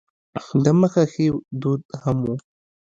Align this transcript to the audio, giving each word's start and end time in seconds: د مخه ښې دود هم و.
د 0.63 0.65
مخه 0.79 1.03
ښې 1.11 1.27
دود 1.61 1.81
هم 2.01 2.17
و. 2.29 2.31